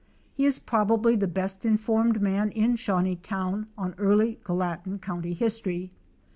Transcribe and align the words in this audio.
He 0.33 0.45
is 0.47 0.57
probably 0.57 1.15
the 1.15 1.27
best 1.27 1.63
informed 1.63 2.23
man 2.23 2.49
in 2.53 2.75
Shawneetown 2.75 3.67
on 3.77 3.93
early 3.99 4.39
Gallatin 4.43 4.97
county 4.97 5.33
history. 5.35 5.91